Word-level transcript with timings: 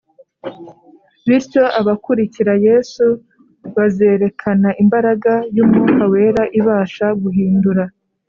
Bityo 1.27 1.63
abakurikira 1.79 2.53
Yesu 2.67 3.05
bazerekana 3.75 4.69
imbaraga 4.83 5.33
y’Umwuka 5.55 6.03
Wera 6.11 6.43
ibasha 6.59 7.07
guhindura 7.21 7.83